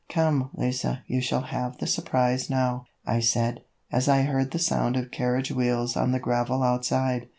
[0.09, 3.61] "Come, Lise, you shall have the surprise now," I said,
[3.91, 7.29] as I heard the sound of carriage wheels on the gravel outside.